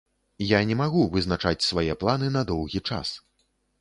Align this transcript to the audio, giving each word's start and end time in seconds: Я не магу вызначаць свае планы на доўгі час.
Я 0.51 0.59
не 0.69 0.77
магу 0.79 1.03
вызначаць 1.15 1.67
свае 1.69 1.93
планы 2.05 2.33
на 2.39 2.43
доўгі 2.53 2.83
час. 2.89 3.07